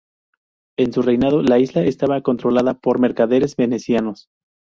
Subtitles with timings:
[0.79, 4.29] En su reinado, la isla estaba controlada por mercaderes venecianos.